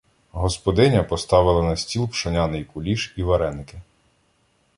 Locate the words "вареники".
3.23-3.77